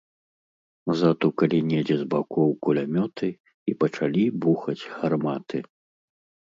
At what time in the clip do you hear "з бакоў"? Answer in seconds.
2.01-2.49